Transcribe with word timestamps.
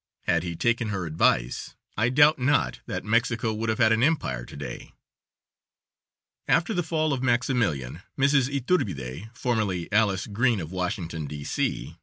Had 0.23 0.41
he 0.41 0.55
taken 0.55 0.89
her 0.89 1.05
advice, 1.05 1.75
I 1.95 2.09
doubt 2.09 2.39
not 2.39 2.79
but 2.87 2.91
that 2.91 3.03
Mexico 3.05 3.53
would 3.53 3.69
have 3.69 3.77
had 3.77 3.91
an 3.91 4.01
empire 4.01 4.47
to 4.47 4.57
day. 4.57 4.93
After 6.47 6.73
the 6.73 6.81
fall 6.81 7.13
of 7.13 7.21
Maximilian, 7.21 8.01
Mrs. 8.17 8.49
Yturbide 8.51 9.29
(formerly 9.37 9.91
Alice 9.93 10.25
Green, 10.25 10.59
of 10.59 10.71
Washington, 10.71 11.27
D. 11.27 11.43
C.) 11.43 11.99